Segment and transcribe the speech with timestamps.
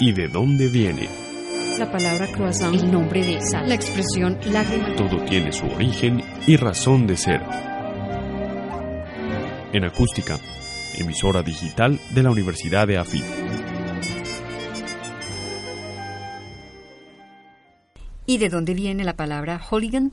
[0.00, 1.08] ¿Y de dónde viene?
[1.78, 4.94] La palabra croissant, el nombre de sal, la expresión lágrima.
[4.96, 7.42] Todo tiene su origen y razón de ser.
[9.72, 10.38] En acústica,
[10.96, 13.24] emisora digital de la Universidad de AFIT.
[18.26, 20.12] ¿Y de dónde viene la palabra hooligan?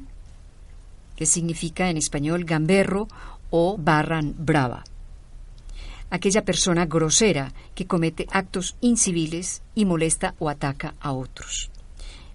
[1.16, 3.08] Que significa en español gamberro
[3.50, 4.84] o barran brava
[6.16, 11.70] aquella persona grosera que comete actos inciviles y molesta o ataca a otros.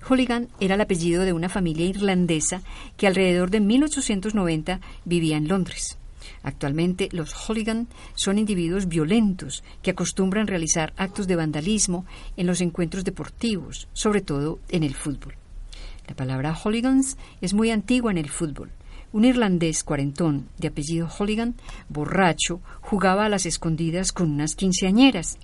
[0.08, 2.62] Hooligan era el apellido de una familia irlandesa
[2.96, 5.98] que alrededor de 1890 vivía en Londres.
[6.42, 13.04] Actualmente los hooligan son individuos violentos que acostumbran realizar actos de vandalismo en los encuentros
[13.04, 15.34] deportivos, sobre todo en el fútbol.
[16.08, 18.70] La palabra hooligans es muy antigua en el fútbol.
[19.12, 21.54] Un irlandés cuarentón de apellido Holligan,
[21.88, 25.36] borracho, jugaba a las escondidas con unas quinceañeras.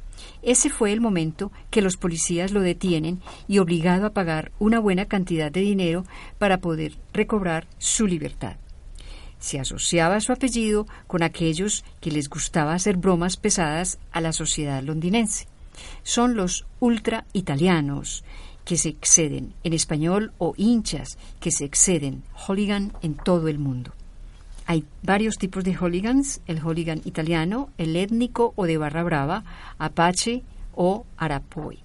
[0.42, 5.06] Ese fue el momento que los policías lo detienen y obligado a pagar una buena
[5.06, 6.05] cantidad de dinero
[6.39, 8.56] para poder recobrar su libertad.
[9.39, 14.83] Se asociaba su apellido con aquellos que les gustaba hacer bromas pesadas a la sociedad
[14.83, 15.47] londinense.
[16.05, 18.25] Son los ultra italianos
[18.67, 23.92] que se exceden, en español o hinchas que se exceden, hooligan en todo el mundo.
[24.67, 29.45] Hay varios tipos de hooligans, el hooligan italiano, el étnico o de barra brava,
[29.78, 30.42] apache
[30.75, 31.78] o arapoy.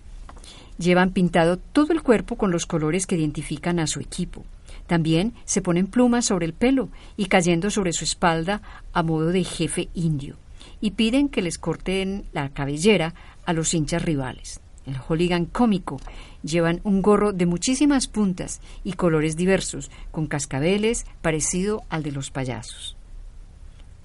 [0.79, 4.43] Llevan pintado todo el cuerpo con los colores que identifican a su equipo.
[4.87, 9.43] También se ponen plumas sobre el pelo y cayendo sobre su espalda a modo de
[9.43, 10.35] jefe indio.
[10.81, 13.13] Y piden que les corten la cabellera
[13.45, 14.59] a los hinchas rivales.
[14.91, 15.99] El hooligan cómico
[16.43, 22.31] Llevan un gorro de muchísimas puntas y colores diversos, con cascabeles parecido al de los
[22.31, 22.97] payasos.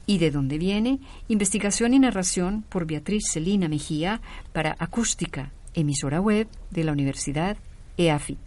[0.05, 1.01] ¿Y de dónde viene?
[1.28, 4.20] Investigación y narración por Beatriz Celina Mejía
[4.53, 7.56] para Acústica, emisora web de la Universidad
[7.97, 8.38] EAFIT.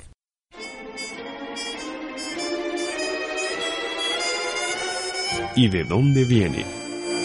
[5.55, 6.78] ¿Y de dónde viene?